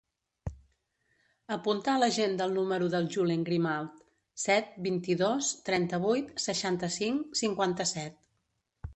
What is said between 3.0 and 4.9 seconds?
Julen Grimalt: set,